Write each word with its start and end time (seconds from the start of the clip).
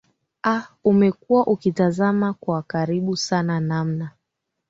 aa 0.47 0.67
umekuwa 0.83 1.47
ukitazama 1.47 2.33
kwa 2.33 2.61
karibu 2.63 3.17
sana 3.17 3.59
namna 3.59 4.11